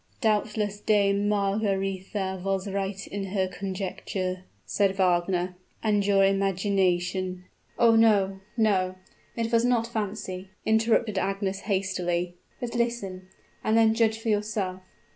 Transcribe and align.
"Doubtless 0.19 0.79
Dame 0.79 1.29
Margaretha 1.29 2.41
was 2.43 2.67
right 2.67 3.05
in 3.05 3.25
her 3.25 3.47
conjecture," 3.47 4.45
said 4.65 4.95
Wagner; 4.95 5.55
"and 5.83 6.03
your 6.03 6.25
imagination" 6.25 7.45
"Oh, 7.77 7.95
no 7.95 8.39
no! 8.57 8.95
It 9.35 9.51
was 9.53 9.63
not 9.63 9.85
fancy!" 9.85 10.49
interrupted 10.65 11.19
Agnes, 11.19 11.59
hastily. 11.69 12.33
"But 12.59 12.73
listen, 12.73 13.27
and 13.63 13.77
then 13.77 13.93
judge 13.93 14.17
for 14.17 14.29
yourself. 14.29 14.81